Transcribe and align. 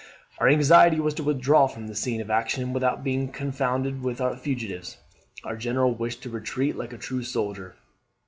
Our 0.39 0.47
anxiety 0.49 0.99
was 0.99 1.13
to 1.13 1.23
withdraw 1.23 1.67
from 1.67 1.85
the 1.85 1.93
scene 1.93 2.21
of 2.21 2.31
action 2.31 2.73
without 2.73 3.03
being 3.03 3.27
confounded 3.31 4.01
with 4.01 4.17
the 4.17 4.35
fugitives. 4.35 4.97
Our 5.43 5.55
general 5.55 5.93
wished 5.93 6.23
to 6.23 6.29
retreat 6.31 6.75
like 6.75 6.91
a 6.91 6.97
true 6.97 7.21
soldier. 7.21 7.75